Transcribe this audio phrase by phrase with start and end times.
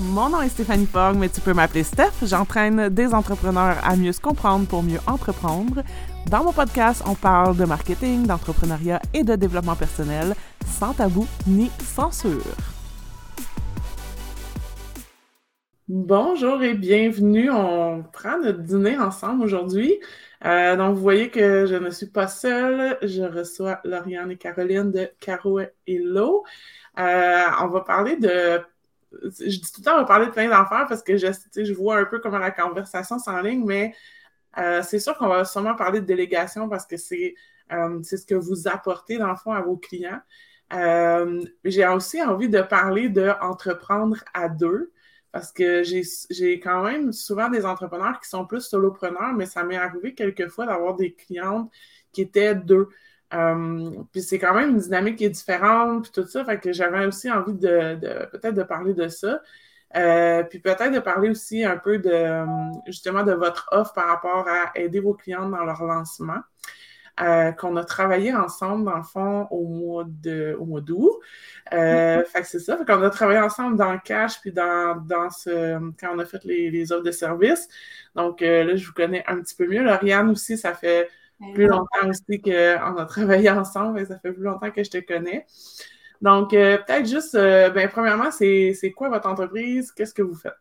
[0.00, 2.12] Mon nom est Stéphanie Fogg, mais tu peux m'appeler Steph.
[2.22, 5.82] J'entraîne des entrepreneurs à mieux se comprendre pour mieux entreprendre.
[6.30, 10.34] Dans mon podcast, on parle de marketing, d'entrepreneuriat et de développement personnel,
[10.66, 12.42] sans tabou ni censure.
[15.88, 17.50] Bonjour et bienvenue.
[17.50, 19.98] On prend notre dîner ensemble aujourd'hui.
[20.44, 22.98] Euh, donc, vous voyez que je ne suis pas seule.
[23.00, 26.44] Je reçois Lauriane et Caroline de Caro et Lo.
[26.98, 28.60] Euh, on va parler de.
[29.22, 31.98] Je dis tout le temps, on va parler de plein d'affaires parce que je, vois
[31.98, 33.94] un peu comment la conversation s'enligne, mais
[34.58, 37.34] euh, c'est sûr qu'on va sûrement parler de délégation parce que c'est
[37.68, 40.20] ce que vous apportez, dans le fond, à vos clients.
[41.64, 44.92] J'ai aussi envie de parler d'entreprendre à deux
[45.36, 49.76] parce que j'ai quand même souvent des entrepreneurs qui sont plus solopreneurs, mais ça m'est
[49.76, 51.70] arrivé quelquefois d'avoir des clientes
[52.10, 52.88] qui étaient deux.
[53.34, 56.44] Euh, puis c'est quand même une dynamique qui est différente, puis tout ça.
[56.44, 57.96] Fait que j'avais aussi envie de,
[58.30, 59.40] peut-être de parler de ça.
[59.96, 62.44] Euh, puis peut-être de parler aussi un peu de
[62.86, 66.40] justement de votre offre par rapport à aider vos clientes dans leur lancement.
[67.18, 71.18] Euh, qu'on a travaillé ensemble, dans le fond, au mois de au mois d'août.
[71.72, 72.26] Euh, mm-hmm.
[72.26, 72.76] Fait que c'est ça.
[72.76, 76.26] Fait qu'on a travaillé ensemble dans le cash, puis dans, dans ce quand on a
[76.26, 77.68] fait les, les offres de service.
[78.14, 79.82] Donc là, je vous connais un petit peu mieux.
[79.82, 81.08] Lauriane aussi, ça fait
[81.54, 84.98] plus longtemps aussi qu'on a travaillé ensemble, et ça fait plus longtemps que je te
[84.98, 85.46] connais.
[86.22, 89.92] Donc, peut-être juste, ben, premièrement, c'est quoi votre entreprise?
[89.92, 90.56] Qu'est-ce que vous faites?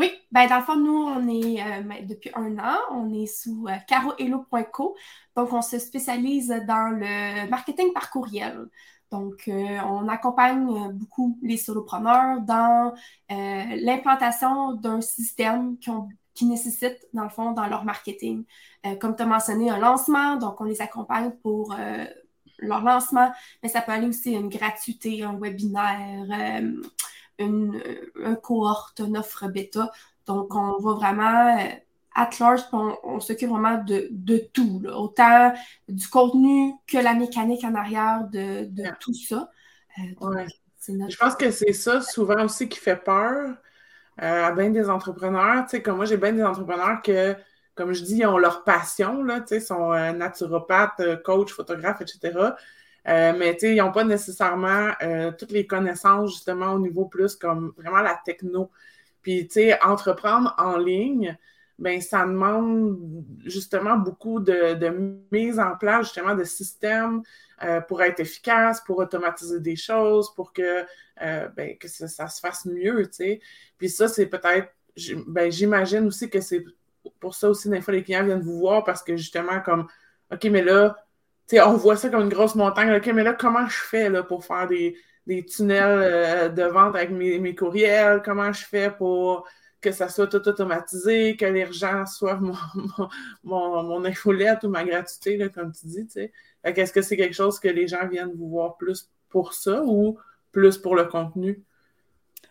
[0.00, 3.26] Oui, ben dans le fond, nous, on est euh, ben, depuis un an, on est
[3.26, 4.96] sous euh, carohello.co.
[5.36, 8.66] Donc, on se spécialise dans le marketing par courriel.
[9.10, 12.94] Donc, euh, on accompagne beaucoup les solopreneurs dans
[13.28, 15.90] l'implantation d'un système qui,
[16.46, 18.44] nécessite, dans le fond, dans leur marketing.
[19.00, 21.74] comme tu as mentionné, un lancement, donc on les accompagne pour
[22.58, 23.32] leur lancement,
[23.62, 26.62] mais ça peut aller aussi une gratuité, un webinaire,
[27.38, 27.82] une,
[28.22, 29.90] un cohorte, une offre bêta.
[30.26, 31.70] Donc, on va vraiment euh,
[32.14, 35.52] at large, on, s'occupe vraiment de, tout, autant
[35.88, 38.68] du contenu que la mécanique en arrière de,
[39.00, 39.50] tout ça.
[39.98, 40.46] Euh,
[40.88, 43.54] Je pense que c'est ça souvent aussi qui fait peur euh,
[44.20, 45.64] à bien des entrepreneurs.
[45.64, 47.34] Tu sais, comme moi, j'ai bien des entrepreneurs que,
[47.74, 52.54] comme je dis, ils ont leur passion, là, tu sais, sont naturopathes, coach, photographe, etc.
[53.08, 57.72] Euh, mais ils n'ont pas nécessairement euh, toutes les connaissances justement au niveau plus comme
[57.76, 58.70] vraiment la techno.
[59.22, 61.36] Puis, tu sais, entreprendre en ligne,
[61.80, 62.96] ben ça demande
[63.44, 67.22] justement beaucoup de, mise en place justement de systèmes
[67.64, 70.84] euh, pour être efficace, pour automatiser des choses, pour que,
[71.18, 73.40] ben, que ça, se fasse mieux, tu sais.
[73.78, 74.68] Puis ça, c'est peut-être,
[75.26, 76.64] ben, j'imagine aussi que c'est
[77.18, 79.86] pour ça aussi, des fois, les clients viennent vous voir parce que justement, comme,
[80.32, 80.96] OK, mais là,
[81.58, 82.94] on voit ça comme une grosse montagne.
[82.94, 84.96] OK, mais là, comment je fais là, pour faire des,
[85.46, 88.22] tunnels euh, de vente avec mes, courriels?
[88.24, 89.46] Comment je fais pour
[89.80, 92.54] que ça soit tout automatisé, que les gens soient mon,
[93.44, 96.06] mon, mon, infolette ou ma gratuité, là, comme tu dis,
[96.64, 100.18] Est-ce que c'est quelque chose que les gens viennent vous voir plus pour ça ou
[100.52, 101.62] plus pour le contenu?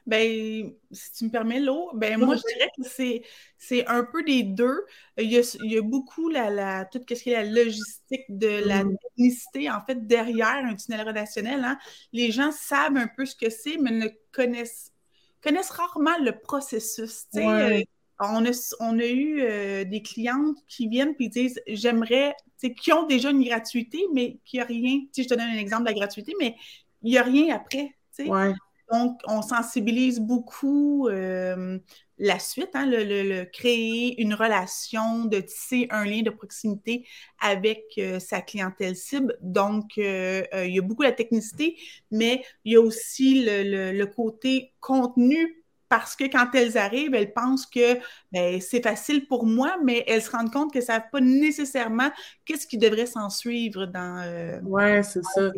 [0.10, 3.22] Ben, si tu me permets, l'eau, ben moi, je dirais que
[3.58, 4.84] c'est, un peu des deux.
[5.18, 8.98] Il y a, beaucoup la, la, tout ce qui est la logistique de la mmh.
[8.98, 11.64] technicité, en fait, derrière un tunnel relationnel.
[11.64, 11.78] Hein.
[12.12, 14.94] Les gens savent un peu ce que c'est, mais ne connaissent,
[15.42, 17.26] connaissent rarement le processus.
[17.36, 17.82] Euh,
[18.20, 22.36] on, a, on a eu euh, des clientes qui viennent et disent J'aimerais,
[22.78, 25.02] qui ont déjà une gratuité, mais qui a rien.
[25.16, 26.56] Je te donne un exemple de la gratuité, mais
[27.02, 27.96] il n'y a rien après.
[28.20, 28.54] Ouais.
[28.92, 31.80] Donc, on sensibilise beaucoup euh,
[32.20, 37.08] la suite, hein, le, créer une relation, de tisser un lien de proximité
[37.40, 39.38] avec euh, sa clientèle cible.
[39.42, 41.78] Donc, euh, il y a beaucoup la technicité,
[42.12, 47.66] mais il y a aussi le, côté contenu parce que quand elles arrivent, elles pensent
[47.66, 47.98] que
[48.32, 51.20] ben, c'est facile pour moi, mais elles se rendent compte que ça ne savent pas
[51.20, 52.12] nécessairement
[52.46, 55.50] qu'est-ce qui devrait s'en suivre dans, euh, ouais, c'est ça.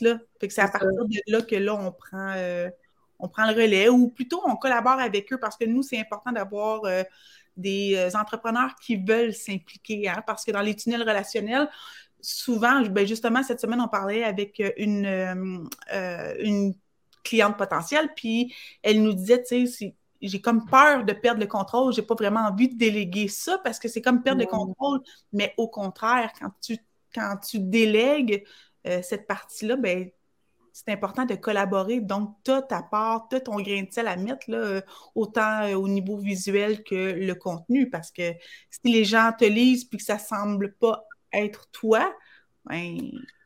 [0.00, 0.18] Là.
[0.40, 2.70] Fait que c'est à partir de là que là, on prend, euh,
[3.22, 6.32] on prend le relais, ou plutôt on collabore avec eux parce que nous, c'est important
[6.32, 7.02] d'avoir euh,
[7.56, 11.70] des euh, entrepreneurs qui veulent s'impliquer, hein, parce que dans les tunnels relationnels,
[12.20, 15.06] souvent, ben justement, cette semaine, on parlait avec une,
[16.38, 16.74] une
[17.24, 21.92] cliente potentielle, puis elle nous disait, tu sais, j'ai comme peur de perdre le contrôle,
[21.92, 25.00] j'ai pas vraiment envie de déléguer ça parce que c'est comme perdre le contrôle,
[25.32, 26.78] mais au contraire, quand tu,
[27.14, 28.44] quand tu délègues
[28.86, 30.10] euh, cette partie-là, ben,
[30.72, 32.00] c'est important de collaborer.
[32.00, 34.80] Donc, tu as ta part, tu as ton grain de sel à mettre, là, euh,
[35.14, 38.32] autant euh, au niveau visuel que le contenu, parce que
[38.70, 42.14] si les gens te lisent puis que ça semble pas être toi,
[42.64, 42.98] ben...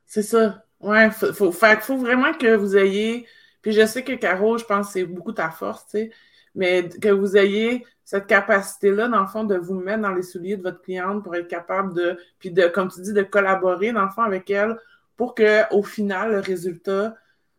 [0.04, 0.62] C'est ça.
[0.80, 3.26] Ouais, faut, faut, faut vraiment que vous ayez
[3.66, 6.10] puis je sais que Caro, je pense que c'est beaucoup ta force, tu sais.
[6.54, 10.56] mais que vous ayez cette capacité-là, dans le fond, de vous mettre dans les souliers
[10.56, 14.04] de votre cliente pour être capable de, puis de, comme tu dis, de collaborer, dans
[14.04, 14.78] le fond, avec elle
[15.16, 17.14] pour qu'au final, le résultat,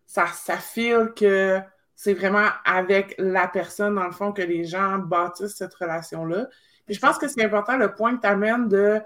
[0.05, 0.27] ça,
[0.57, 1.59] file que
[1.95, 6.47] c'est vraiment avec la personne, dans le fond, que les gens bâtissent cette relation-là.
[6.85, 9.01] Puis je pense que c'est important le point que tu amènes de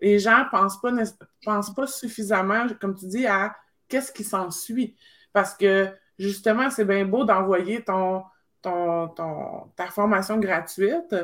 [0.00, 0.92] les gens ne pensent pas,
[1.44, 3.56] pensent pas suffisamment, comme tu dis, à
[3.88, 4.96] qu'est-ce qui s'ensuit.
[5.32, 5.88] Parce que
[6.18, 8.22] justement, c'est bien beau d'envoyer ton,
[8.62, 11.14] ta formation gratuite,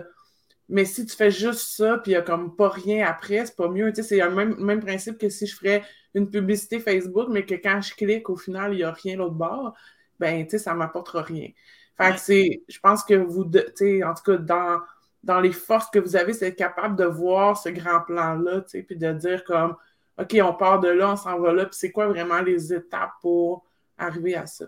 [0.68, 3.56] mais si tu fais juste ça, puis il n'y a comme pas rien après, c'est
[3.56, 3.92] pas mieux.
[3.94, 5.82] c'est le même, même principe que si je ferais
[6.14, 9.34] une publicité Facebook, mais que quand je clique, au final, il n'y a rien l'autre
[9.34, 9.74] bord,
[10.18, 11.48] ben, tu sais, ça ne m'apportera rien.
[11.96, 14.80] Fait que c'est, je pense que vous, tu sais, en tout cas, dans,
[15.22, 18.70] dans les forces que vous avez, c'est être capable de voir ce grand plan-là, tu
[18.70, 19.76] sais, puis de dire comme,
[20.18, 23.12] OK, on part de là, on s'en va là, puis c'est quoi vraiment les étapes
[23.20, 23.64] pour
[23.98, 24.66] arriver à ça?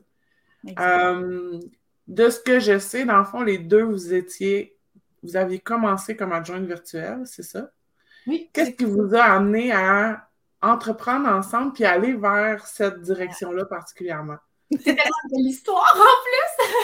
[0.79, 1.59] Euh,
[2.07, 4.77] de ce que je sais, dans le fond, les deux, vous étiez
[5.23, 7.71] vous aviez commencé comme adjointe virtuelle, c'est ça?
[8.27, 8.51] Oui.
[8.53, 10.29] Qu'est-ce qui vous a amené à
[10.63, 14.37] entreprendre ensemble puis aller vers cette direction-là particulièrement?
[14.71, 16.67] C'est tellement de l'histoire en plus!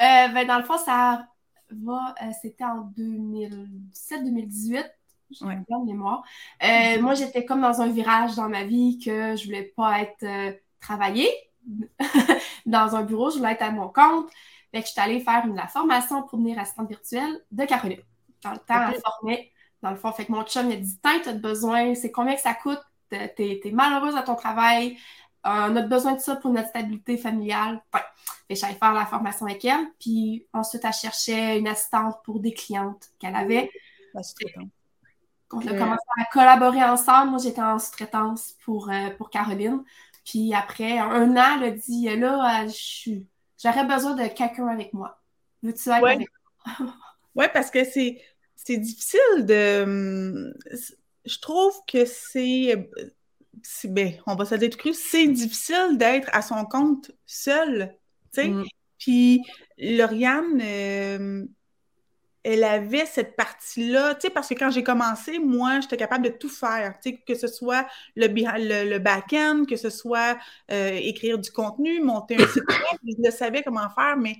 [0.00, 1.26] Euh, ben, dans le fond, ça
[1.70, 4.84] va, euh, c'était en 2017-2018.
[5.30, 5.56] J'ai ouais.
[5.56, 6.22] de mémoire.
[6.62, 10.56] Euh, moi, j'étais comme dans un virage dans ma vie que je voulais pas être
[10.78, 11.32] travaillée
[12.66, 14.30] dans un bureau, je voulais être à mon compte.
[14.70, 18.02] Fait que je suis allée faire une, la formation pour devenir assistante virtuelle de Caroline.
[18.42, 19.50] Dans le temps, elle formait.
[19.82, 22.34] Dans le fond, fait que mon chum m'a dit Tiens, tu as besoin, c'est combien
[22.34, 22.80] que ça coûte?
[23.08, 24.96] T'es es malheureuse à ton travail,
[25.44, 27.82] on a besoin de ça pour notre stabilité familiale.
[27.92, 28.04] Enfin,
[28.50, 29.86] j'allais faire la formation avec elle.
[29.98, 33.70] Puis ensuite, elle cherchait une assistante pour des clientes qu'elle avait.
[34.14, 34.20] La
[35.50, 37.30] on a commencé à collaborer ensemble.
[37.30, 39.82] Moi, j'étais en sous-traitance pour, euh, pour Caroline.
[40.26, 43.26] Puis après un an, elle a dit là, je suis
[43.62, 45.20] J'aurais besoin de quelqu'un avec moi.
[45.62, 46.28] Veux-tu être avec
[46.78, 46.94] moi?
[47.34, 48.22] oui, parce que c'est,
[48.54, 50.54] c'est difficile de.
[51.28, 52.90] Je trouve que c'est.
[53.84, 57.94] Ben, on va se dire cru, c'est difficile d'être à son compte seul.
[58.36, 58.62] Mm.
[58.98, 59.42] Puis
[59.78, 61.44] Lauriane, euh,
[62.44, 66.94] elle avait cette partie-là, parce que quand j'ai commencé, moi, j'étais capable de tout faire,
[67.26, 67.86] que ce soit
[68.16, 70.38] le, le, back-end, que ce soit
[70.70, 74.36] euh, écrire du contenu, monter un site web, je le savais comment faire, mais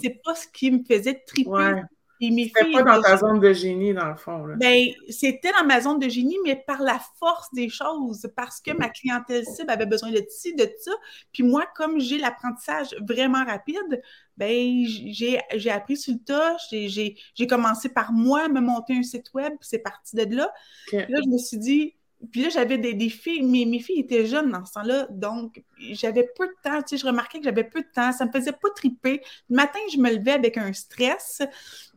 [0.00, 1.82] c'est pas ce qui me faisait triper.
[2.20, 4.46] C'était pas dans ta zone de génie, dans le fond.
[4.56, 8.70] Ben, c'était dans ma zone de génie, mais par la force des choses, parce que
[8.72, 10.92] ma clientèle cible avait besoin de ci, de ça.
[11.32, 14.00] Puis moi, comme j'ai l'apprentissage vraiment rapide,
[14.36, 16.56] ben, j'ai appris sur le tas.
[16.70, 20.52] J'ai commencé par moi me monter un site web, puis c'est parti de là.
[20.92, 21.95] Là, je me suis dit,
[22.30, 25.62] puis là, j'avais des, des, filles, mes, mes filles étaient jeunes dans ce temps-là, donc
[25.92, 28.32] j'avais peu de temps, tu sais, je remarquais que j'avais peu de temps, ça me
[28.32, 29.20] faisait pas triper.
[29.50, 31.42] Le matin, je me levais avec un stress,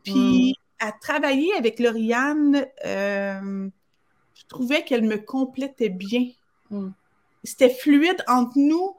[0.03, 0.87] puis hmm.
[0.87, 3.69] à travailler avec Lauriane, euh,
[4.35, 6.27] je trouvais qu'elle me complétait bien.
[6.69, 6.89] Hmm.
[7.43, 8.95] C'était fluide entre nous,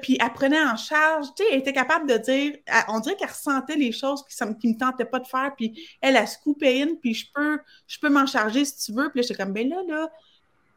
[0.00, 2.56] puis elle prenait en charge, tu sais, elle était capable de dire,
[2.88, 6.16] on dirait qu'elle ressentait les choses qui ne me tentaient pas de faire, puis elle,
[6.16, 9.26] a scoopé in, puis je peux, je peux m'en charger si tu veux, puis là,
[9.26, 10.10] j'étais comme, ben là, là,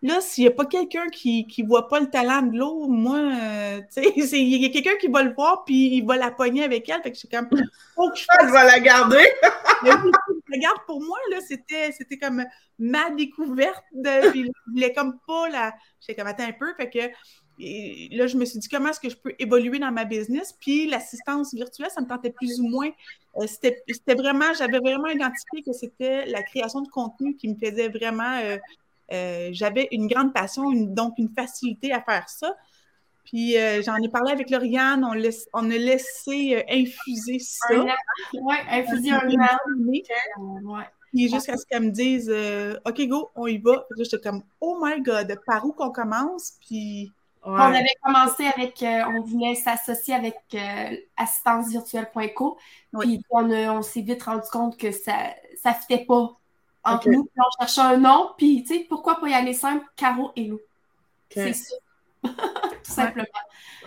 [0.02, 3.18] Là, s'il n'y a pas quelqu'un qui ne voit pas le talent de l'eau, moi,
[3.18, 6.32] euh, tu sais, il y a quelqu'un qui va le voir, puis il va la
[6.32, 7.02] pogner avec elle.
[7.02, 7.50] Fait que je suis comme,
[7.96, 8.52] faut que je fasse.
[8.52, 9.26] va la garder.
[10.52, 12.44] regarde, pour moi, là, c'était, c'était comme
[12.78, 13.84] ma découverte.
[13.94, 15.74] De, puis je voulais comme pas la.
[16.00, 16.74] J'étais comme, attends un peu.
[16.76, 17.00] Fait que
[18.16, 20.54] là, je me suis dit, comment est-ce que je peux évoluer dans ma business?
[20.60, 22.90] Puis l'assistance virtuelle, ça me tentait plus ou moins.
[23.38, 27.90] Euh, c'était, vraiment, j'avais vraiment identifié que c'était la création de contenu qui me faisait
[27.90, 28.40] vraiment.
[28.44, 28.58] Euh,
[29.12, 32.56] euh, j'avais une grande passion, donc une facilité à faire ça.
[33.26, 35.14] Puis euh, j'en ai parlé avec Lauriane, on,
[35.54, 37.86] on a laissé euh, infuser ça.
[38.34, 40.84] Oui, infuser un an.
[41.12, 42.32] Puis jusqu'à ce qu'elle me dise
[42.86, 43.86] OK, go, on y va.
[43.98, 46.54] J'étais comme Oh my God, par où qu'on commence?
[46.68, 47.12] Puis.
[47.48, 50.36] On avait commencé avec, on voulait s'associer avec
[51.16, 52.58] assistancevirtuelle.co.
[53.00, 56.40] Puis on, on s'est vite rendu compte que ça ne fitait pas
[56.86, 57.30] entre nous.
[57.38, 60.60] on cherchait un nom, puis tu sais, pourquoi pas y aller simple, Caro et Lou.
[61.30, 61.76] C'est ça.
[62.24, 62.32] Tout
[62.84, 63.26] simplement.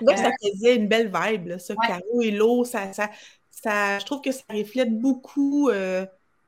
[0.00, 2.64] Donc, ça euh, faisait une belle vibe, là, ça, Caro et Lou.
[2.64, 3.10] Ça, ça,
[3.50, 6.06] ça, je trouve que ça reflète beaucoup euh,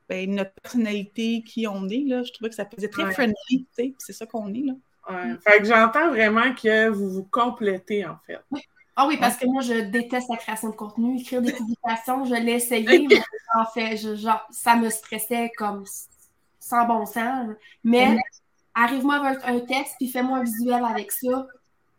[0.08, 2.04] ben, notre personnalité, qui on est.
[2.06, 2.22] Là.
[2.22, 4.64] Je trouvais que ça faisait très friendly, tu sais, c'est ça qu'on est.
[4.64, 4.72] Là.
[5.08, 5.36] Ouais.
[5.44, 8.38] Fait que j'entends vraiment que vous vous complétez, en fait.
[8.96, 11.18] Ah oui, parce que moi, je déteste la création de contenu.
[11.18, 13.22] Écrire des publications, je l'ai essayé, mais
[13.54, 15.84] en fait, je, genre, ça me stressait comme
[16.60, 17.48] sans bon sens.
[17.82, 18.16] Mais
[18.74, 21.46] arrive-moi avec un texte, puis fais-moi un visuel avec ça,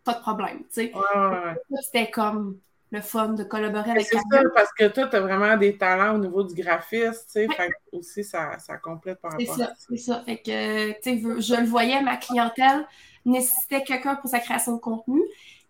[0.03, 0.63] pas de problème.
[0.69, 2.57] C'était comme
[2.91, 6.15] le fun de collaborer avec C'est ça, parce que toi, tu as vraiment des talents
[6.15, 9.97] au niveau du graphisme, tu sais, fait aussi ça, ça complète par rapport ça, C'est
[9.97, 12.85] ça, fait que, tu sais, je le voyais, ma clientèle
[13.23, 15.21] nécessitait quelqu'un pour sa création de contenu,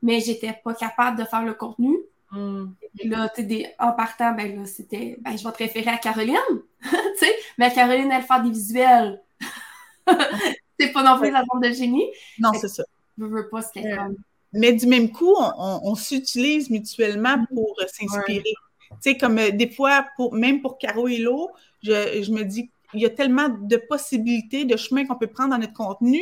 [0.02, 1.96] mais j'étais pas capable de faire le contenu.
[2.34, 6.38] Là, tu sais, en partant, ben là, c'était, ben, je vais te référer à Caroline,
[6.82, 9.22] tu sais, mais Caroline, elle fait des visuels.
[10.80, 12.10] c'est pas non plus la bande de génie.
[12.40, 12.84] Non, c'est ça.
[13.18, 14.16] Je veux pas ce qu'elle comme...
[14.54, 17.54] Mais du même coup, on, s'utilise mutuellement mm-hmm.
[17.54, 18.44] pour euh, s'inspirer.
[18.44, 21.50] Tu sais, comme euh, des fois, pour, même pour Caro et Lo,
[21.84, 25.52] je, je me dis, il y a tellement de possibilités, de chemins qu'on peut prendre
[25.52, 26.22] dans notre contenu.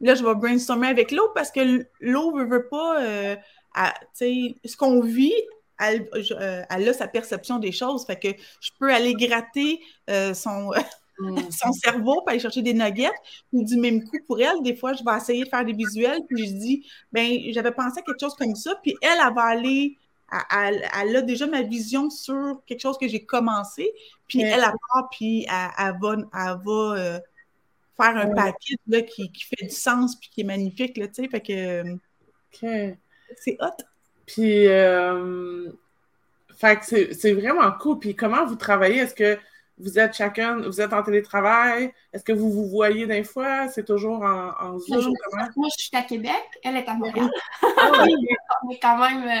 [0.00, 3.02] Là, je vais brainstormer avec l'eau parce que l'eau ne veut pas.
[3.02, 3.36] Euh,
[4.14, 5.34] ce qu'on vit,
[5.78, 6.08] elle,
[6.68, 8.04] elle, a sa perception des choses.
[8.06, 8.28] Fait que
[8.60, 9.80] je peux aller gratter
[10.34, 10.72] son,
[11.20, 11.36] Mm.
[11.50, 13.10] son cerveau pour aller chercher des nuggets.
[13.52, 16.20] Ou du même coup, pour elle, des fois, je vais essayer de faire des visuels,
[16.28, 19.42] puis je dis, ben j'avais pensé à quelque chose comme ça, puis elle, elle va
[19.42, 19.96] aller,
[20.50, 23.92] elle, a déjà ma vision sur quelque chose que j'ai commencé,
[24.26, 27.20] puis elle, elle part, puis elle, va, va euh,
[27.96, 31.28] faire un paquet là, qui, fait du sens, puis qui est magnifique, là, tu sais,
[31.28, 31.96] fait que...
[33.36, 33.84] C'est hot.
[34.26, 35.70] Puis, euh,
[36.56, 37.98] fait que c'est vraiment cool.
[37.98, 38.98] Puis comment vous travaillez?
[38.98, 39.38] Est-ce que
[39.78, 41.92] vous êtes chacun, vous êtes en télétravail?
[42.12, 43.68] Est-ce que vous vous voyez des fois?
[43.68, 45.14] C'est toujours en, en Zoom?
[45.56, 47.30] Moi, je suis à Québec, elle est à Montréal.
[47.62, 49.40] On est quand même euh,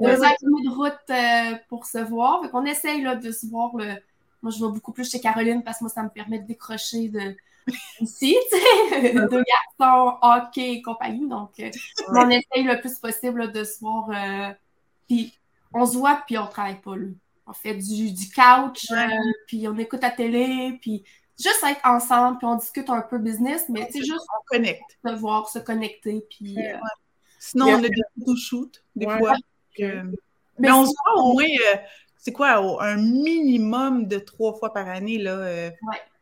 [0.00, 2.42] deux heures de route euh, pour se voir.
[2.42, 3.72] Fait qu'on essaye là, de se voir.
[3.74, 7.08] Moi, je vais beaucoup plus chez Caroline parce que moi, ça me permet de décrocher
[7.08, 7.36] de
[8.00, 9.44] ici, tu sais, deux
[9.78, 11.28] garçons, hockey et compagnie.
[11.28, 11.70] Donc, euh,
[12.08, 14.10] on essaye le plus possible de se voir.
[15.08, 15.32] puis
[15.72, 16.96] on se voit, puis on travaille pas.
[16.96, 17.06] Là
[17.46, 19.06] on fait du, du couch, euh,
[19.46, 21.04] puis on écoute la télé, puis
[21.38, 24.98] juste être ensemble, puis on discute un peu business, mais c'est juste on connecte.
[25.04, 26.56] de voir se connecter, puis...
[26.58, 26.76] Euh,
[27.38, 29.34] Sinon, on a des photoshoots, des fois.
[30.58, 31.76] mais, on se voit au moins, euh,
[32.16, 35.70] c'est quoi, un minimum de trois fois par année, là,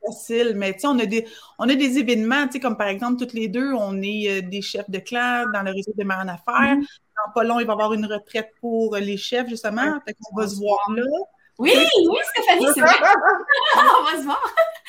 [0.06, 0.54] facile.
[0.56, 1.26] Mais tu sais, on, a des,
[1.58, 4.62] on a des événements, tu sais, comme par exemple, toutes les deux, on est des
[4.62, 6.76] chefs de clan dans le réseau de Mères en Affaires.
[6.76, 6.86] Mm-hmm
[7.34, 10.00] pas long, il va y avoir une retraite pour les chefs, justement.
[10.04, 11.04] Fait qu'on va se voir là.
[11.58, 12.94] Oui, oui, Stéphanie, c'est vrai.
[13.76, 14.42] on va se voir.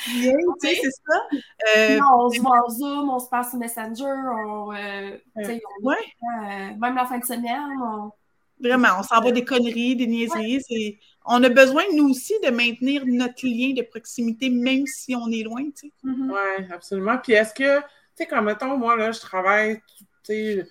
[0.08, 1.78] Bien, tu sais, c'est ça.
[1.78, 5.96] Euh, on se voit en Zoom, on se passe sur Messenger, on, euh, on ouais.
[6.24, 7.62] euh, même la fin de semaine.
[7.82, 8.12] On...
[8.60, 11.00] Vraiment, on s'envoie des conneries, des niaiseries.
[11.26, 15.44] On a besoin, nous aussi, de maintenir notre lien de proximité, même si on est
[15.44, 15.92] loin, tu sais.
[16.04, 16.32] Mm-hmm.
[16.32, 17.18] Oui, absolument.
[17.18, 20.68] Puis est-ce que, tu sais, comme mettons, moi, là, je travaille, tu sais,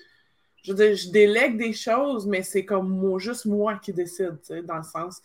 [0.62, 4.38] je veux dire, je délègue des choses, mais c'est comme moi, juste moi qui décide,
[4.40, 5.22] tu sais, dans le sens.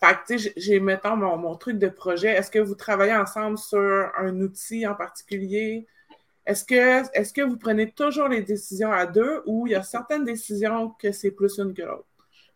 [0.00, 2.30] Fait que, tu sais, j'ai, mettons, mon, truc de projet.
[2.30, 5.86] Est-ce que vous travaillez ensemble sur un outil en particulier?
[6.44, 9.82] Est-ce que, est-ce que vous prenez toujours les décisions à deux ou il y a
[9.84, 12.08] certaines décisions que c'est plus une que l'autre?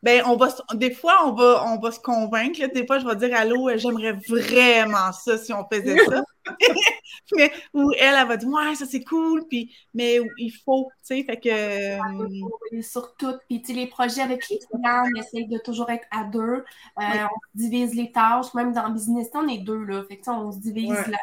[0.06, 3.16] Ben on va des fois on va on va se convaincre des fois je vais
[3.16, 6.22] dire allô euh, j'aimerais vraiment ça si on faisait ça.
[7.36, 11.16] Mais ou elle elle va dire ouais ça c'est cool puis mais il faut tu
[11.16, 15.48] sais fait que euh, sur tout puis tu les projets avec les clients on essaye
[15.48, 16.64] de toujours être à deux.
[17.00, 20.04] Euh, on divise les tâches même dans le business on est deux là.
[20.08, 21.18] Fait que on se divise là.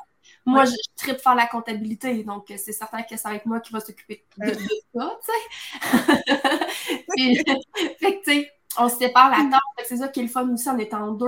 [0.45, 3.71] Moi, je, tripe faire la comptabilité, donc c'est certain que ça va être moi qui
[3.71, 4.57] va s'occuper de, de,
[4.93, 5.43] ça, tu sais.
[7.99, 9.85] fait que, tu sais, on se sépare la tâche.
[9.87, 11.27] C'est ça qui est le fun aussi en étant deux.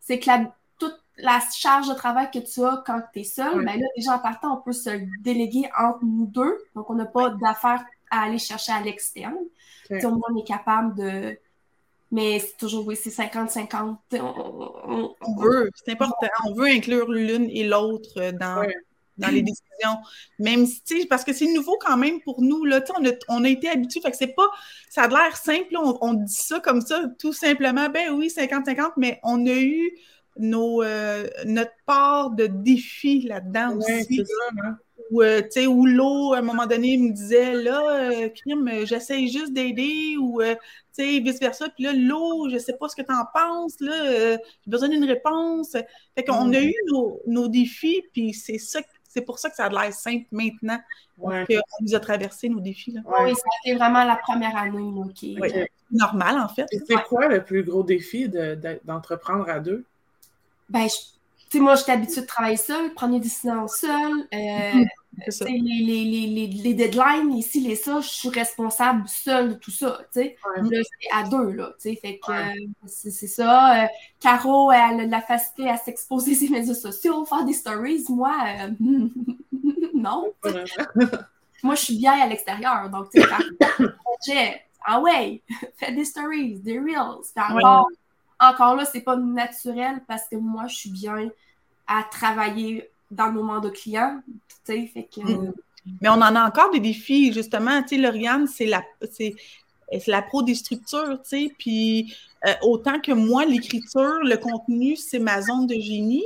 [0.00, 3.64] C'est que la, toute la charge de travail que tu as quand tu es seul,
[3.64, 6.58] ben là, déjà en partant, on peut se déléguer entre nous deux.
[6.74, 9.36] Donc, on n'a pas d'affaires à aller chercher à l'externe.
[9.90, 10.04] Okay.
[10.04, 11.38] Au moins, on est capable de.
[12.12, 13.96] Mais c'est toujours, oui, c'est 50-50.
[14.20, 16.26] On, veut, c'est important.
[16.44, 18.66] On veut inclure l'une et l'autre dans,
[19.20, 19.98] dans les décisions.
[20.38, 23.48] Même si, parce que c'est nouveau quand même pour nous, là, on a, on a
[23.48, 24.48] été habitués, fait que c'est pas,
[24.88, 29.20] ça a l'air simple, on, dit ça comme ça, tout simplement, ben oui, 50-50, mais
[29.22, 29.92] on a eu
[30.38, 34.22] nos, euh, notre part de défi là-dedans aussi.
[34.62, 34.76] Hein.
[35.10, 39.52] Où, euh, où l'eau, à un moment donné, me disait, là, euh, crime, j'essaye juste
[39.52, 40.54] d'aider, ou, tu
[40.92, 41.68] sais, vice-versa.
[41.70, 45.04] Puis là, l'eau, je sais pas ce que tu en penses, là, j'ai besoin d'une
[45.04, 45.72] réponse.
[46.14, 48.80] Fait qu'on a eu nos, nos défis, puis c'est ça
[49.12, 50.80] c'est pour ça que ça a l'air simple maintenant.
[51.18, 51.44] Ouais.
[51.50, 52.92] On nous a traversé nos défis.
[52.92, 53.00] Là.
[53.04, 56.66] Oui, ça a été vraiment la première année qui est normal, en fait.
[56.70, 58.30] c'est quoi le plus gros défi
[58.84, 59.84] d'entreprendre à deux?
[60.68, 64.28] Ben, tu sais, moi, j'étais habituée de travailler seule, prendre des décisions seule.
[64.32, 64.84] Euh,
[65.46, 69.98] les, les, les, les, deadlines, ici, les ça, je suis responsable seule de tout ça,
[70.12, 70.36] tu sais.
[70.56, 71.96] Là, c'est à deux, là, tu sais.
[71.96, 72.32] Fait que
[72.86, 73.84] c'est ça.
[73.84, 73.86] Euh,
[74.20, 78.04] Caro, elle a la facilité à s'exposer ses médias sociaux, faire des stories.
[78.08, 78.70] Moi, euh,
[79.94, 80.32] non.
[81.62, 82.88] moi, je suis bien à l'extérieur.
[82.90, 83.28] Donc, tu sais,
[84.04, 85.42] projet, ah ouais,
[85.76, 87.22] fais des stories, des reels.
[87.36, 87.88] Encore,
[88.38, 91.30] encore là, c'est pas naturel parce que moi, je suis bien
[91.86, 94.20] à travailler dans le moment de clients.
[94.64, 95.52] Fait que, mm.
[96.00, 97.82] Mais on en a encore des défis, justement.
[97.82, 99.34] Tu sais, Lauriane, c'est la, c'est,
[100.06, 101.52] la pro des structures, tu sais.
[101.58, 102.14] Puis
[102.46, 106.24] euh, autant que moi, l'écriture, le contenu, c'est ma zone de génie.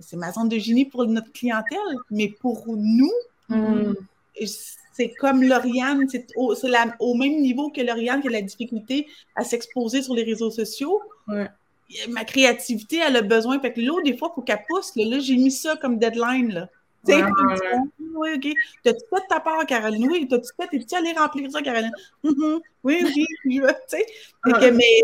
[0.00, 1.78] C'est ma zone de génie pour notre clientèle.
[2.10, 3.12] Mais pour nous,
[3.48, 3.92] mm.
[4.92, 6.54] c'est comme Lauriane, c'est au,
[6.98, 11.00] au, même niveau que Lauriane qui a la difficulté à s'exposer sur les réseaux sociaux.
[12.08, 13.60] Ma créativité, elle a besoin.
[13.60, 14.92] Fait que là, des fois, il faut qu'elle pousse.
[14.96, 16.52] Là, j'ai mis ça comme deadline.
[16.52, 16.68] Là.
[17.06, 17.22] Ouais,
[17.98, 18.54] oui, OK.
[18.82, 20.08] T'as-tu fait ta part, Caroline?
[20.10, 20.76] Oui, t'as-tu fait?
[20.76, 21.92] Es-tu allé remplir ça, Caroline?
[22.24, 22.60] Mm-hmm.
[22.84, 24.06] Oui, oui, je veux, tu sais.
[24.44, 25.02] mais,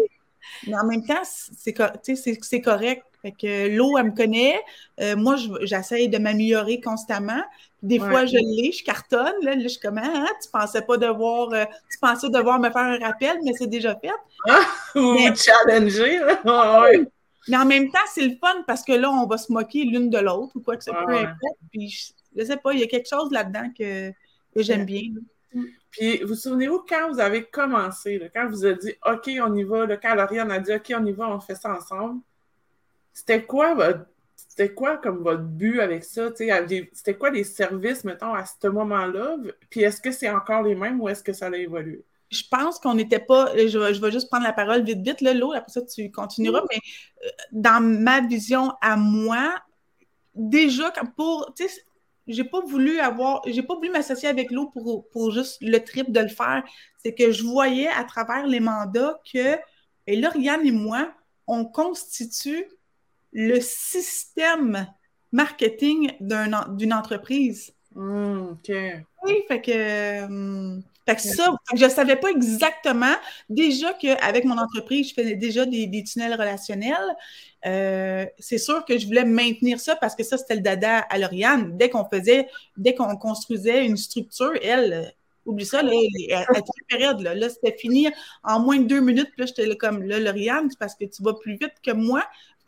[0.67, 3.05] mais, en même temps, c'est correct.
[3.23, 4.61] Fait que l'eau, elle me connaît.
[5.00, 7.43] Euh, moi, j'essaie de m'améliorer constamment.
[7.83, 9.35] Des fois, je l'ai, je cartonne.
[9.43, 12.71] Là, là je suis comme, ah, tu pensais pas devoir, euh, tu pensais devoir me
[12.71, 14.11] faire un rappel, mais c'est déjà fait.
[14.49, 14.61] Ah,
[14.99, 16.83] ou challenger, là.
[16.83, 17.07] ouais.
[17.49, 20.11] Mais en même temps, c'est le fun parce que là, on va se moquer l'une
[20.11, 21.33] de l'autre ou quoi que ce soit.
[21.73, 24.12] Puis je, sais pas, il y a quelque chose là-dedans que,
[24.57, 25.03] j'aime bien.
[25.91, 29.87] Puis vous souvenez-vous quand vous avez commencé, quand vous avez dit OK, on y va,
[29.97, 32.21] quand Lauriane a dit OK, on y va, on fait ça ensemble,
[33.12, 36.31] c'était quoi votre c'était quoi comme votre but avec ça?
[36.35, 39.37] C'était quoi les services, mettons, à ce moment-là?
[39.71, 42.05] Puis est-ce que c'est encore les mêmes ou est-ce que ça a évolué?
[42.31, 43.52] je pense qu'on n'était pas.
[43.57, 46.62] Je, je, vais juste prendre la parole vite, vite, là, l'eau, après ça, tu continueras.
[46.71, 46.79] Mais
[47.25, 49.61] euh, dans ma vision à moi,
[50.35, 51.52] déjà, pour.
[51.57, 51.83] Tu sais,
[52.29, 53.43] j'ai pas voulu avoir.
[53.47, 56.62] J'ai pas voulu m'associer avec l'eau pour, pour juste le trip de le faire.
[56.99, 59.57] C'est que je voyais à travers les mandats que.
[60.07, 61.12] Et là, Rianne et moi,
[61.47, 62.64] on constitue
[63.33, 64.87] le système
[65.33, 67.73] marketing d'une entreprise.
[67.95, 68.71] OK.
[69.23, 70.25] Oui, fait que.
[70.25, 73.15] Hum, fait que ça, je ne savais pas exactement.
[73.49, 76.95] Déjà qu'avec mon entreprise, je faisais déjà des, tunnels relationnels.
[77.67, 81.19] Euh, c'est sûr que je voulais maintenir ça parce que ça, c'était le dada à
[81.19, 81.77] Lauriane.
[81.77, 85.12] Dès qu'on faisait, dès qu'on construisait une structure, elle,
[85.47, 85.90] oublie ça, là,
[86.33, 88.09] à toute période, là, là c'était fini
[88.45, 89.31] en moins de deux minutes.
[89.33, 92.25] Puis là, j'étais comme, là, Lauriane, c'est parce que tu vas plus vite que moi.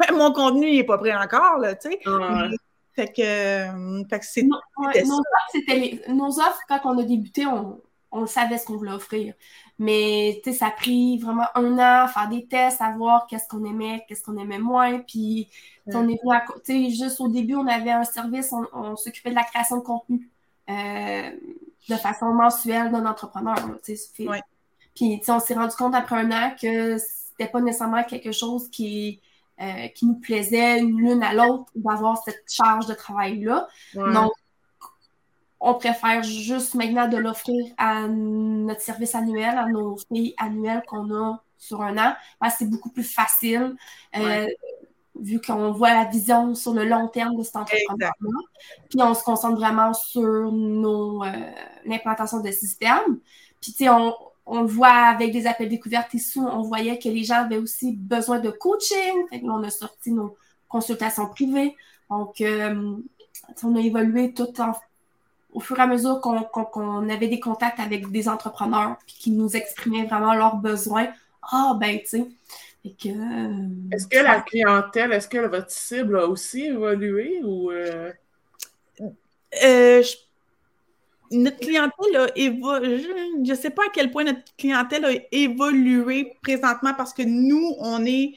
[0.15, 2.01] mon contenu n'est pas prêt encore, là, tu sais.
[2.95, 4.43] Fait que, euh, fait que c'est.
[4.43, 4.59] nos,
[6.09, 7.81] nos offres, quand on a débuté, on,
[8.13, 9.35] on savait ce qu'on voulait offrir.
[9.79, 13.27] Mais tu sais, ça a pris vraiment un an à faire des tests, à voir
[13.27, 15.01] qu'est-ce qu'on aimait, qu'est-ce qu'on aimait moins.
[15.01, 15.49] Puis,
[15.87, 16.91] on est venu à côté.
[16.91, 20.31] Juste au début, on avait un service, on, s'occupait de la création de contenu
[20.69, 21.31] euh,
[21.89, 23.57] de façon mensuelle d'un entrepreneur.
[24.21, 24.43] Ouais.
[24.95, 29.21] Puis, on s'est rendu compte après un an que c'était pas nécessairement quelque chose qui,
[29.63, 33.69] euh, qui nous plaisait l'une à l'autre d'avoir cette charge de travail-là.
[33.95, 34.33] Donc,
[35.61, 41.15] on préfère juste maintenant de l'offrir à notre service annuel, à nos filles annuelles qu'on
[41.15, 43.77] a sur un an, parce que c'est beaucoup plus facile,
[44.17, 44.49] euh,
[45.21, 48.41] vu qu'on voit la vision sur le long terme de cet entrepreneur-là.
[48.91, 51.31] Puis on se concentre vraiment sur nos, euh,
[51.85, 53.21] l'implantation de systèmes.
[53.61, 54.13] Puis, tu sais, on,
[54.47, 57.93] on le voit avec des appels découvertes ici, on voyait que les gens avaient aussi
[57.97, 59.29] besoin de coaching.
[59.31, 60.37] Fait on a sorti nos
[60.69, 61.77] consultations privées.
[62.11, 62.97] Donc, euh,
[63.63, 64.73] on a évolué tout en
[65.53, 70.07] au fur et à mesure qu'on avait des contacts avec des entrepreneurs qui nous exprimaient
[70.07, 71.09] vraiment leurs besoins,
[71.43, 72.27] ah ben tu sais.
[72.85, 78.13] Euh, est-ce que la clientèle, est-ce que votre cible a aussi évolué ou euh?
[79.63, 80.03] Euh,
[81.33, 83.03] notre clientèle a évolué.
[83.45, 87.75] Je ne sais pas à quel point notre clientèle a évolué présentement parce que nous,
[87.79, 88.35] on est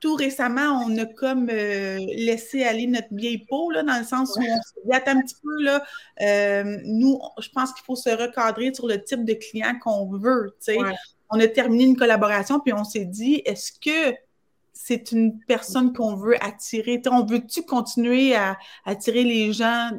[0.00, 4.34] tout récemment, on a comme euh, laissé aller notre vieille peau, là, dans le sens
[4.36, 5.84] où on se dit, un petit peu, là,
[6.22, 10.54] euh, nous, je pense qu'il faut se recadrer sur le type de client qu'on veut.
[11.32, 14.16] On a terminé une collaboration, puis on s'est dit, est-ce que
[14.72, 17.02] c'est une personne qu'on veut attirer?
[17.10, 19.90] on veut-tu continuer à, attirer les gens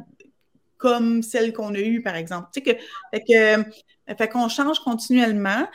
[0.82, 2.50] comme celle qu'on a eue, par exemple?
[2.54, 2.82] Tu sais, que,
[3.14, 5.68] fait que, fait qu'on change continuellement.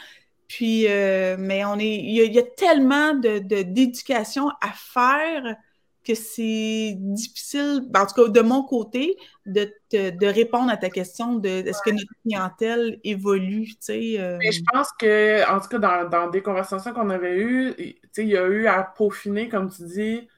[0.48, 5.56] Puis, euh, mais on est, il y, a tellement de, d'éducation à faire
[6.04, 10.88] que c'est difficile, ben, en tout cas de mon côté, de, de répondre à ta
[10.88, 14.20] question de est-ce que notre clientèle évolue, tu sais.
[14.20, 14.38] Euh?
[14.38, 17.96] Mais je pense que, en tout cas, dans, dans des conversations qu'on avait eues, tu
[18.12, 20.28] sais, il y a eu à peaufiner, comme tu dis,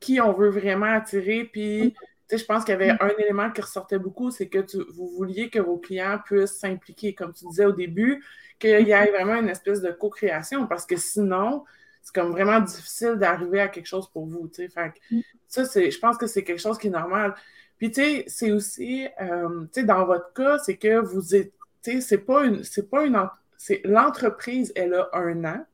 [0.00, 1.94] qui on veut vraiment attirer, puis...
[2.28, 4.58] Tu sais, je pense qu'il y avait un élément qui ressortait beaucoup, c'est que
[4.92, 8.24] vous vouliez que vos clients puissent s'impliquer, comme tu disais au début,
[8.58, 11.64] qu'il y ait vraiment une espèce de co-création parce que sinon,
[12.02, 14.48] c'est comme vraiment difficile d'arriver à quelque chose pour vous.
[14.54, 15.20] Fait mm.
[15.48, 17.34] ça, c'est, je pense que c'est quelque chose qui est normal.
[17.78, 21.52] Puis, tu sais, c'est aussi, euh, tu sais, dans votre cas, c'est que vous êtes,
[21.82, 23.20] tu sais, c'est pas une, c'est pas une,
[23.56, 25.66] c'est l'entreprise, elle a un an,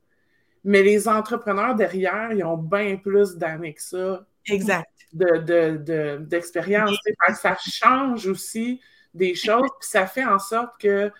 [0.65, 4.27] mais les entrepreneurs derrière, ils ont bien plus d'années que ça.
[4.47, 4.92] Exact.
[5.13, 6.91] D'expérience.
[6.91, 8.81] De, de, ça change aussi
[9.15, 11.11] des choses, puis ça fait en sorte que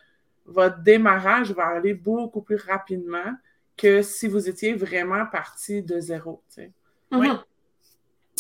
[0.47, 3.37] votre démarrage va aller beaucoup plus rapidement
[3.77, 6.43] que si vous étiez vraiment parti de zéro.
[6.49, 6.73] Sais.
[7.11, 7.29] Oui.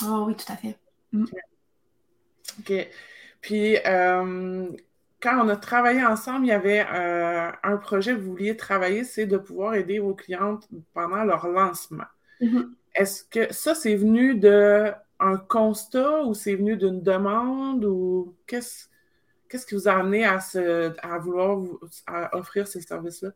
[0.04, 0.78] Oh, oui, tout à fait.
[1.12, 1.24] Mm.
[2.60, 2.88] OK.
[3.40, 4.68] Puis, euh,
[5.20, 9.04] quand on a travaillé ensemble, il y avait euh, un projet que vous vouliez travailler,
[9.04, 12.04] c'est de pouvoir aider vos clientes pendant leur lancement.
[12.40, 12.68] Mm-hmm.
[12.94, 14.34] Est-ce que ça, c'est venu
[15.22, 18.86] d'un constat ou c'est venu d'une demande ou qu'est-ce
[19.52, 20.38] Qu'est-ce qui vous a amené à,
[21.02, 21.58] à vouloir
[22.32, 23.32] offrir ces services-là?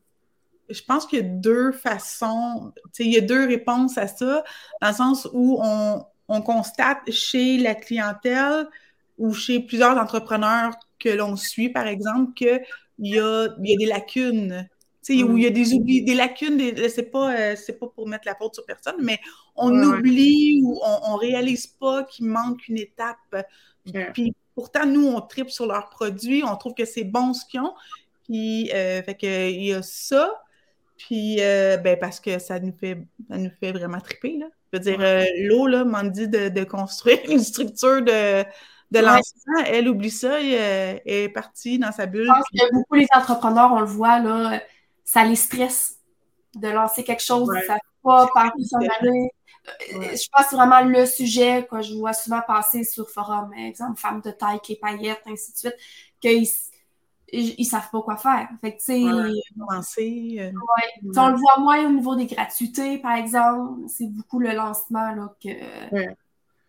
[0.71, 4.43] Je pense qu'il y a deux façons, il y a deux réponses à ça,
[4.81, 8.67] dans le sens où on, constate chez la clientèle
[9.19, 12.63] ou chez plusieurs entrepreneurs que l'on suit, par exemple, qu'il
[12.99, 14.67] y a, y a des lacunes
[15.09, 18.35] où il y a des oublis, des lacunes, c'est pas, euh, pas pour mettre la
[18.35, 19.19] faute sur personne, mais
[19.55, 23.47] on oublie ou on, ne réalise pas qu'il manque une étape.
[24.13, 27.61] Puis Pourtant, nous, on tripe sur leurs produits, on trouve que c'est bon ce qu'ils
[27.61, 27.75] ont.
[28.25, 30.43] Puis, euh, fait que, il y a ça.
[30.97, 34.47] Puis, euh, ben, parce que ça nous fait, ça nous fait vraiment triper, là.
[34.73, 38.45] Je veux dire, euh, l'eau, là, m'en dit de, construire une structure de,
[38.93, 39.63] de lancement.
[39.67, 42.25] Elle oublie ça, elle, est partie dans sa bulle.
[42.25, 44.63] Je pense que beaucoup les entrepreneurs, on le voit, là,
[45.07, 46.01] ça les stresse
[46.55, 49.31] de lancer quelque chose, ça ne pas par où s'en aller.
[49.95, 54.21] Euh, je pense vraiment le sujet que je vois souvent passer sur forum, exemple, femmes
[54.21, 55.77] de taille, les paillettes, ainsi de suite,
[56.21, 56.47] qu'ils
[57.33, 58.49] ils, savent pas quoi faire.
[58.61, 60.53] Fait que, tu sais, euh,
[61.17, 63.83] on le voit moins au niveau des gratuités, par exemple.
[63.89, 65.49] C'est beaucoup le lancement là, que.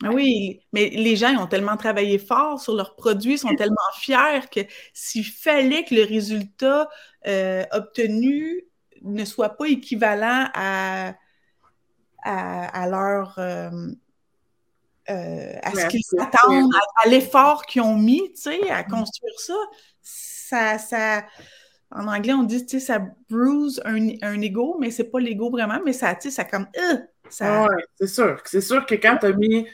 [0.03, 3.75] Ah oui, mais les gens ils ont tellement travaillé fort sur leurs produits, sont tellement
[3.95, 4.59] fiers que
[4.93, 6.87] s'il fallait que le résultat
[7.25, 8.63] euh, obtenu
[9.01, 11.15] ne soit pas équivalent à
[12.23, 13.35] à, leur.
[13.37, 13.69] Euh,
[15.09, 18.87] euh, à ce qu'ils s'attendent, à, l'effort qu'ils ont mis, tu sais, à mm.
[18.87, 19.53] construire ça,
[20.01, 21.25] ça, ça,
[21.91, 25.49] en anglais, on dit, tu sais, ça bruise un, un ego, mais c'est pas l'ego
[25.49, 26.97] vraiment, mais ça, tu sais, ça comme, euh,
[27.29, 27.63] ça...
[27.63, 28.41] Ouais, c'est sûr.
[28.43, 29.65] C'est sûr que quand tu as mis,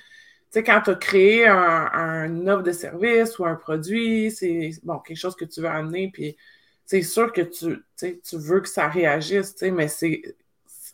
[0.53, 5.17] sais, quand tu as créé un, offre de service ou un produit, c'est, bon, quelque
[5.17, 6.37] chose que tu veux amener, puis
[6.85, 10.21] c'est sûr que tu, tu veux que ça réagisse, tu sais, mais c'est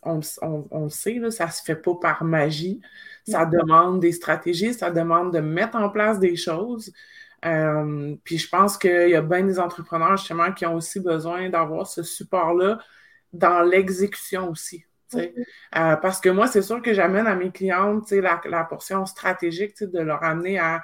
[0.02, 0.20] on,
[0.70, 2.80] on, le sait, là, ça ne se fait pas par magie.
[3.28, 6.92] Ça demande des stratégies, ça demande de mettre en place des choses.
[7.44, 11.48] Euh, puis je pense qu'il y a bien des entrepreneurs justement qui ont aussi besoin
[11.48, 12.78] d'avoir ce support-là
[13.32, 14.84] dans l'exécution aussi.
[15.14, 19.82] Euh, parce que moi, c'est sûr que j'amène à mes clientes la, la portion stratégique
[19.82, 20.82] de leur amener à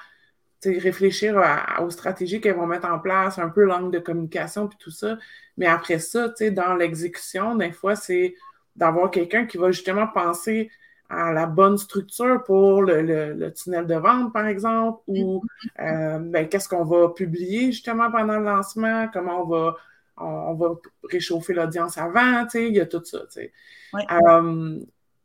[0.64, 1.40] réfléchir
[1.80, 5.16] aux stratégies qu'elles vont mettre en place, un peu l'angle de communication, puis tout ça.
[5.56, 8.34] Mais après ça, dans l'exécution, des fois, c'est
[8.74, 10.70] d'avoir quelqu'un qui va justement penser
[11.08, 15.42] à la bonne structure pour le, tunnel de vente, par exemple, ou
[15.80, 19.76] euh, ben, qu'est-ce qu'on va publier justement pendant le lancement, comment on va,
[20.16, 20.74] on, va
[21.05, 23.52] réchauffer l'audience avant, tu sais, il y a tout ça, tu sais.
[23.94, 24.81] Euh,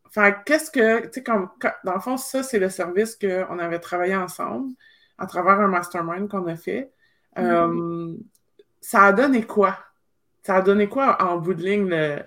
[0.05, 1.49] enfin, qu'est-ce que, tu sais, comme,
[1.83, 4.73] dans le fond, ça, c'est le service qu'on avait travaillé ensemble
[5.17, 6.91] à travers un mastermind qu'on a fait.
[7.37, 8.15] Euh,
[8.81, 9.77] ça a donné quoi?
[10.43, 12.19] Ça a donné quoi en bout de ligne, le,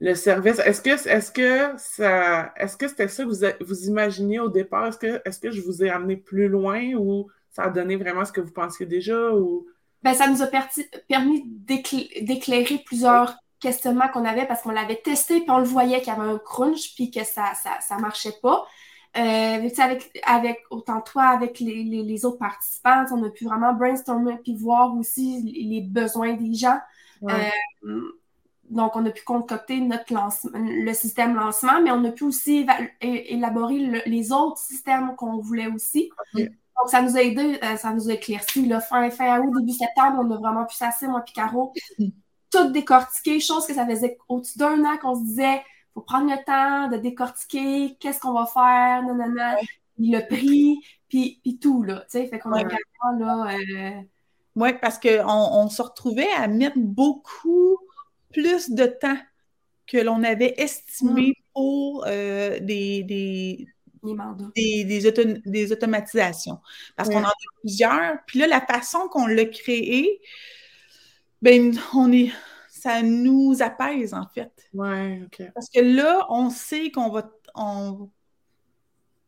[0.00, 0.60] le service?
[0.60, 4.86] Est-ce que est-ce que ça est-ce que c'était ça que vous, vous imaginiez au départ?
[4.86, 8.24] Est-ce que est-ce que je vous ai amené plus loin ou ça a donné vraiment
[8.24, 9.66] ce que vous pensiez déjà ou
[10.02, 10.46] ben, ça nous a
[11.08, 16.12] permis d'éclairer plusieurs questionnements qu'on avait parce qu'on l'avait testé puis on le voyait qu'il
[16.12, 18.64] y avait un crunch puis que ça ça, ça marchait pas.
[19.16, 24.36] Euh, avec, avec autant toi, avec les, les, autres participants, on a pu vraiment brainstormer
[24.44, 26.78] puis voir aussi les besoins des gens.
[27.24, 28.02] Euh,
[28.70, 32.66] donc, on a pu concocter notre lancement, le système lancement, mais on a pu aussi
[33.00, 36.10] élaborer les autres systèmes qu'on voulait aussi.
[36.80, 38.66] Donc, ça nous a aidé, euh, ça nous a éclairci.
[38.66, 41.72] Là, fin, fin août, début septembre, on a vraiment pu s'asseoir, moi et Caro,
[42.50, 45.62] tout décortiquer, chose que ça faisait au-dessus d'un an qu'on se disait,
[45.94, 49.56] faut prendre le temps de décortiquer, qu'est-ce qu'on va faire, nanana,
[49.98, 52.00] le prix, puis, puis tout, là.
[52.10, 53.56] Tu sais, fait qu'on a également, là...
[53.56, 54.00] Euh...
[54.56, 57.78] Oui, parce qu'on on se retrouvait à mettre beaucoup
[58.32, 59.16] plus de temps
[59.86, 61.42] que l'on avait estimé mm.
[61.54, 63.66] pour euh, des, des,
[64.54, 66.60] des, automatisations.
[66.96, 68.18] Parce qu'on en a plusieurs.
[68.26, 70.20] Puis là, la façon qu'on l'a créé,
[71.42, 72.32] ben, on est,
[72.68, 74.52] ça nous apaise, en fait.
[74.74, 75.50] Ouais, OK.
[75.54, 77.30] Parce que là, on sait qu'on va.
[77.54, 78.10] On,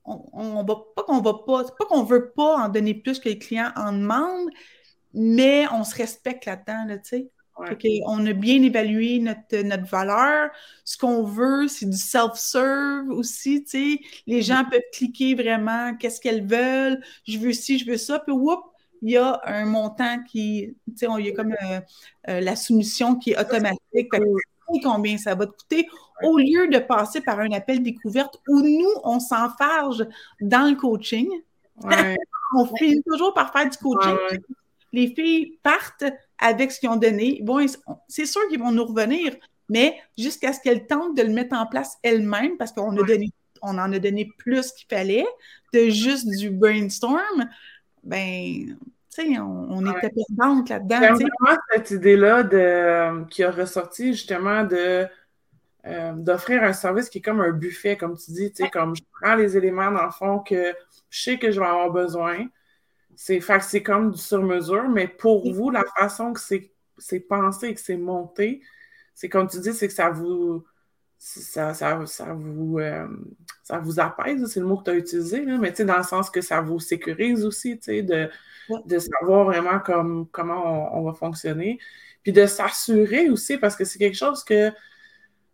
[0.04, 3.38] on, va pas qu'on va pas, pas qu'on veut pas en donner plus que les
[3.38, 4.50] clients en demandent,
[5.14, 7.30] mais on se respecte là-dedans, là, tu sais.
[8.06, 10.50] On a bien évalué notre, notre valeur.
[10.84, 13.64] Ce qu'on veut, c'est du self-serve aussi.
[14.26, 17.00] Les gens peuvent cliquer vraiment qu'est-ce qu'elles veulent.
[17.26, 18.18] Je veux ci, je veux ça.
[18.18, 18.60] Puis, whoop,
[19.02, 21.80] il y a un montant qui, il y a comme euh,
[22.28, 24.10] euh, la soumission qui est automatique.
[24.82, 25.88] combien ça va te coûter,
[26.22, 30.06] au lieu de passer par un appel découverte où nous, on s'enfarge
[30.40, 31.28] dans le coaching.
[32.56, 34.16] on finit toujours par faire du coaching.
[34.92, 36.04] Les filles partent
[36.40, 37.40] avec ce qu'ils ont donné.
[37.42, 37.64] Bon,
[38.08, 39.36] c'est sûr qu'ils vont nous revenir,
[39.68, 43.30] mais jusqu'à ce qu'elles tentent de le mettre en place elles-mêmes, parce qu'on a donné,
[43.62, 45.26] on en a donné plus qu'il fallait,
[45.72, 47.48] de juste du brainstorm,
[48.02, 48.76] ben,
[49.14, 50.98] tu sais, on, était perdante là-dedans.
[51.00, 55.06] C'est vraiment cette idée-là de, qui a ressorti justement de
[55.86, 58.94] euh, d'offrir un service qui est comme un buffet, comme tu dis, tu sais, comme
[58.94, 60.74] je prends les éléments dans le fond que
[61.08, 62.46] je sais que je vais avoir besoin.
[63.16, 67.96] C'est c'est comme du sur-mesure, mais pour vous, la façon que c'est pensé que c'est
[67.96, 68.62] monté,
[69.14, 70.64] c'est comme tu dis, c'est que ça vous
[71.18, 73.06] ça, ça, ça vous euh,
[73.62, 76.30] ça vous apaise, c'est le mot que tu as utilisé, là, mais dans le sens
[76.30, 78.30] que ça vous sécurise aussi, de,
[78.86, 81.78] de savoir vraiment comme, comment on, va fonctionner.
[82.22, 84.72] Puis de s'assurer aussi, parce que c'est quelque chose que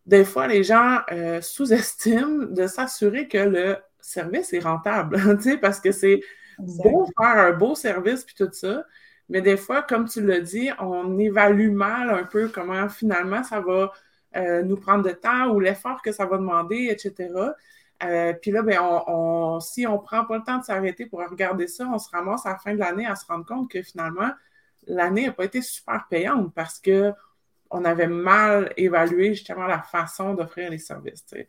[0.07, 5.19] des fois les gens euh, sous-estiment, de s'assurer que le service est rentable,
[5.61, 6.21] parce que c'est
[6.59, 8.85] beau faire un beau service puis tout ça,
[9.29, 13.61] mais des fois, comme tu l'as dit, on évalue mal un peu comment finalement ça
[13.61, 13.93] va
[14.37, 17.33] euh, nous prendre de temps ou l'effort que ça va demander, etc.
[18.05, 21.21] Euh, puis là, ben, on, si on ne prend pas le temps de s'arrêter pour
[21.21, 23.83] regarder ça, on se ramasse à la fin de l'année à se rendre compte que
[23.83, 24.31] finalement,
[24.87, 30.71] l'année n'a pas été super payante parce qu'on avait mal évalué justement la façon d'offrir
[30.71, 31.25] les services.
[31.29, 31.47] Fait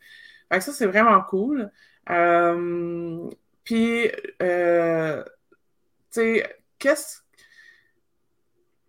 [0.50, 1.70] que ça, c'est vraiment cool.
[2.10, 3.28] Euh,
[3.68, 4.46] puis, tu
[6.10, 7.18] sais, qu'est-ce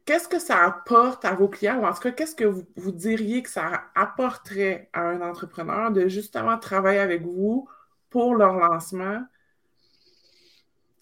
[0.06, 3.44] qu'est-ce que ça apporte à vos clients, ou en tout cas, qu'est-ce que vous, diriez
[3.44, 7.70] que ça apporterait à un entrepreneur de justement travailler avec vous
[8.10, 9.22] pour leur lancement?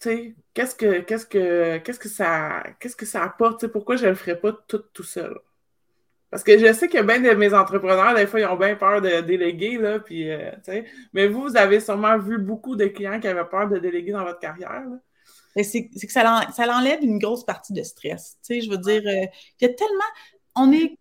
[0.00, 3.68] qu'est-ce que, qu'est-ce que, qu'est-ce que ça, qu'est-ce que ça apporte?
[3.68, 5.38] pourquoi je ne le ferais pas tout, tout seul?
[6.30, 9.00] Parce que je sais que bien de mes entrepreneurs, des fois, ils ont bien peur
[9.00, 10.50] de déléguer, là, puis, euh,
[11.12, 14.24] mais vous, vous avez sûrement vu beaucoup de clients qui avaient peur de déléguer dans
[14.24, 14.84] votre carrière.
[14.88, 14.98] Là
[15.64, 18.38] c'est que ça, ça l'enlève une grosse partie de stress.
[18.44, 19.26] Tu sais, je veux dire, euh,
[19.60, 20.04] il y a tellement,
[20.56, 20.98] on est,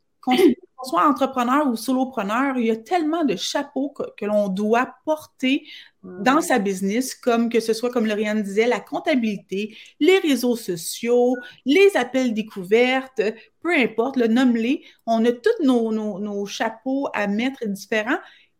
[0.87, 5.67] soit entrepreneur ou solopreneur, il y a tellement de chapeaux que, l'on doit porter
[6.03, 11.35] dans sa business, comme que ce soit, comme Lauriane disait, la comptabilité, les réseaux sociaux,
[11.65, 13.21] les appels découvertes,
[13.61, 14.83] peu importe, le nomme-les.
[15.05, 18.19] On a tous nos, nos, chapeaux à mettre différents.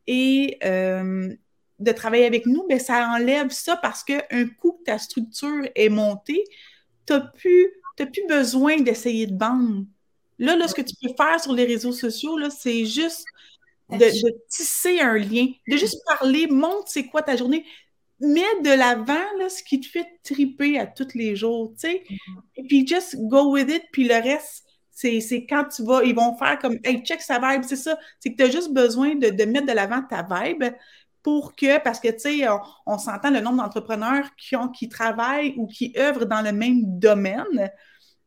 [0.10, 1.34] Et euh,
[1.80, 5.90] de travailler avec nous, mais ça enlève ça parce qu'un coup que ta structure est
[5.90, 6.44] montée,
[7.06, 9.86] tu n'as plus, plus besoin d'essayer de vendre.
[10.39, 13.26] Là, là, ce que tu peux faire sur les réseaux sociaux, c'est juste
[13.89, 14.06] de,
[14.50, 17.65] tisser un lien, de juste parler, montre c'est quoi ta journée,
[18.19, 22.04] mets de l'avant ce qui te fait triper à tous les jours, tu sais.
[22.10, 22.41] Mm-hmm.
[22.58, 26.36] Et puis, just go with it, puis le reste, c'est quand tu vas, ils vont
[26.38, 27.97] faire comme, hey, check sa vibe, c'est ça.
[28.19, 30.63] C'est que tu as juste besoin de, de mettre de l'avant ta vibe,
[31.28, 32.47] pour que, parce que, tu sais,
[32.86, 36.80] on, s'entend le nombre d'entrepreneurs qui, ont, qui travaillent ou qui œuvrent dans le même
[36.86, 37.69] domaine,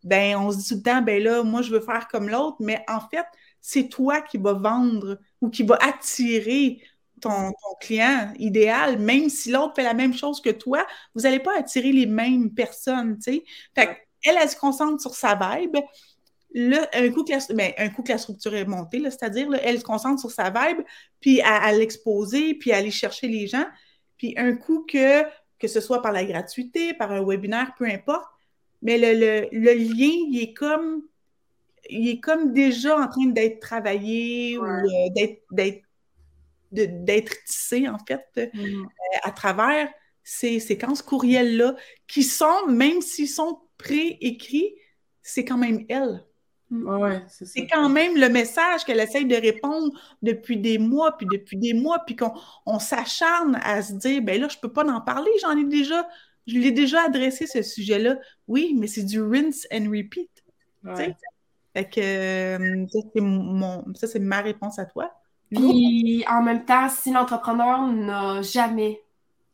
[0.04, 2.56] ben on se dit tout le temps, ben là, moi, je veux faire comme l'autre,
[2.60, 3.26] mais en fait,
[3.60, 6.80] c'est toi qui vas vendre ou qui va attirer
[7.20, 11.58] ton, client idéal, même si l'autre fait la même chose que toi, vous n'allez pas
[11.58, 13.44] attirer les mêmes personnes, tu sais.
[13.74, 15.76] Fait elle, elle se concentre sur sa vibe,
[16.54, 19.84] un, coup que la, ben, un coup que la structure est montée, c'est-à-dire, elle se
[19.84, 20.82] concentre sur sa vibe,
[21.20, 23.66] puis à, l'exposer, puis à aller chercher les gens.
[24.16, 25.22] Puis un coup que,
[25.58, 28.28] que ce soit par la gratuité, par un webinaire, peu importe,
[28.82, 31.02] mais le, lien, il est comme
[31.88, 34.84] il est comme déjà en train d'être travaillé ou euh,
[35.50, 35.82] d'être
[36.72, 38.84] d'être tissé, en fait, mm-hmm.
[38.84, 39.88] euh, à travers
[40.22, 41.74] ces séquences courriels-là,
[42.06, 44.74] qui sont, même s'ils sont préécrits,
[45.22, 46.24] c'est quand même elle.
[47.28, 49.90] c'est quand même le message qu'elle essaye de répondre
[50.22, 54.48] depuis des mois, puis depuis des mois, puis qu'on s'acharne à se dire, ben là,
[54.48, 56.06] je peux pas en parler, j'en ai déjà,
[56.46, 58.16] je l'ai déjà adressé ce sujet-là.
[58.48, 60.31] Oui, mais c'est du rinse and repeat.
[61.72, 62.87] Fait que euh,
[63.94, 65.12] ça, c'est ma réponse à toi.
[65.50, 69.03] Puis en même temps, si l'entrepreneur n'a jamais,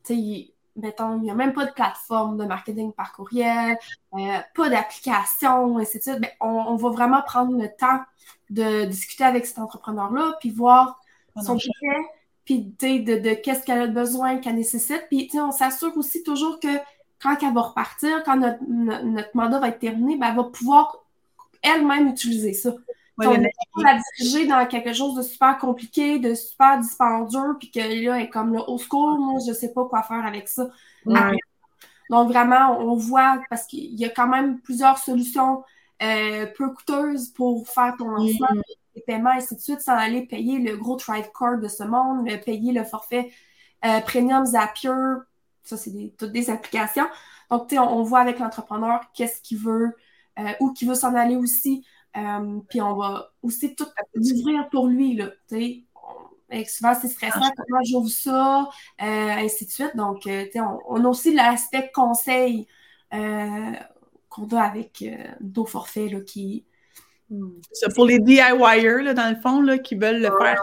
[0.04, 3.76] tu sais, mettons, il n'y a même pas de plateforme de marketing par courriel,
[4.14, 6.18] euh, pas d'application, etc.
[6.18, 8.00] Ben, on, va vraiment prendre le temps
[8.50, 11.00] de discuter avec cet entrepreneur-là, puis voir
[11.42, 11.70] son budget,
[12.46, 15.04] puis de, de qu'est-ce qu'elle a besoin, qu'elle nécessite.
[15.10, 16.68] Puis on s'assure aussi toujours que
[17.20, 21.04] quand elle va repartir, quand notre, notre mandat va être terminé, ben, elle va pouvoir
[21.60, 22.72] elle-même utiliser ça.
[23.18, 23.38] on va
[23.82, 28.22] la diriger dans quelque chose de super compliqué, de super dispendieux, puis que là, elle
[28.22, 30.68] est comme au secours, moi, je sais pas quoi faire avec ça.
[32.08, 35.64] Donc, vraiment, on voit, parce qu'il y a quand même plusieurs solutions
[36.02, 38.48] euh, peu coûteuses pour faire ton lancement,
[38.96, 41.84] les paiements, et ainsi de suite, sans aller payer le gros Thrive Card de ce
[41.84, 43.30] monde, payer le forfait
[43.84, 44.90] euh, Premium Zapier.
[45.62, 47.06] Ça, c'est toutes des applications.
[47.50, 49.96] Donc, tu sais, on, voit avec l'entrepreneur qu'est-ce qu'il veut,
[50.38, 51.84] euh, où qu'il veut s'en aller aussi.
[52.16, 55.82] Euh, puis on va aussi tout ouvrir pour lui, là, tu sais.
[56.68, 58.68] Souvent, c'est stressant, ah, comment j'ouvre ça,
[59.02, 59.96] euh, ainsi de suite.
[59.96, 62.68] Donc, tu sais, on, a aussi l'aspect conseil
[63.10, 65.04] qu'on a avec
[65.40, 66.64] nos forfaits, là, qui...
[67.94, 70.60] pour les DIYers, là, dans le fond, là, qui veulent le faire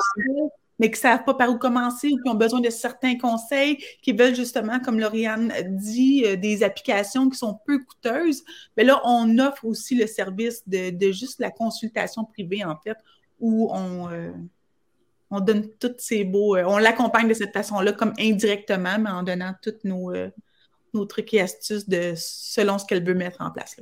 [0.79, 3.77] mais qui ne savent pas par où commencer ou qui ont besoin de certains conseils,
[4.01, 8.43] qui veulent justement, comme Lauriane dit, euh, des applications qui sont peu coûteuses,
[8.75, 12.97] mais là, on offre aussi le service de, juste la consultation privée, en fait,
[13.39, 14.31] où on, euh,
[15.29, 16.55] on donne tous ces beaux...
[16.57, 20.11] Euh, on l'accompagne de cette façon-là, comme indirectement, mais en donnant tous nos,
[20.93, 23.77] nos trucs et astuces de, selon ce qu'elle veut mettre en place.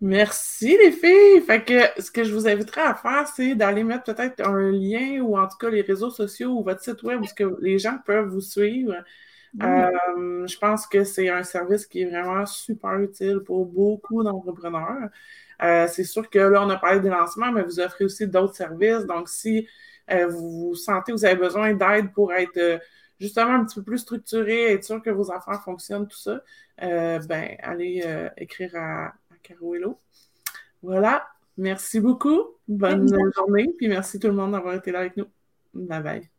[0.00, 1.42] Merci les filles.
[1.42, 5.20] Fait que ce que je vous inviterais à faire, c'est d'aller mettre peut-être un lien
[5.20, 7.98] ou en tout cas les réseaux sociaux ou votre site web où que les gens
[8.04, 8.94] peuvent vous suivre.
[9.62, 15.10] Euh, je pense que c'est un service qui est vraiment super utile pour beaucoup d'entrepreneurs.
[15.62, 18.54] Euh, c'est sûr que là, on a parlé des lancements, mais vous offrez aussi d'autres
[18.54, 19.04] services.
[19.06, 19.68] Donc, si
[20.10, 22.80] euh, vous sentez que vous avez besoin d'aide pour être
[23.18, 26.40] justement un petit peu plus structuré, être sûr que vos affaires fonctionnent, tout ça,
[26.78, 28.02] ben, allez
[28.38, 29.74] écrire à, Caro
[30.82, 31.26] Voilà.
[31.56, 32.40] Merci beaucoup.
[32.68, 33.74] Bonne journée.
[33.76, 35.26] Puis merci tout le monde d'avoir été là avec nous.
[35.74, 36.29] Bye bye.